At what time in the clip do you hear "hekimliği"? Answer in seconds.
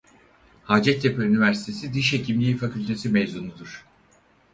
2.13-2.57